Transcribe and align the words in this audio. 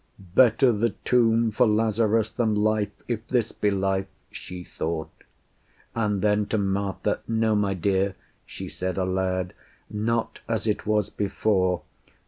"Better 0.33 0.71
the 0.71 0.95
tomb 1.05 1.51
For 1.51 1.67
Lazarus 1.67 2.31
than 2.31 2.55
life, 2.55 2.89
if 3.07 3.27
this 3.27 3.51
be 3.51 3.69
life," 3.69 4.07
She 4.31 4.63
thought; 4.63 5.11
and 5.93 6.23
then 6.23 6.47
to 6.47 6.57
Martha, 6.57 7.19
"No, 7.27 7.53
my 7.55 7.75
dear," 7.75 8.15
She 8.47 8.67
said 8.67 8.97
aloud; 8.97 9.53
"not 9.91 10.39
as 10.47 10.65
it 10.65 10.87
was 10.87 11.11
before. 11.11 11.83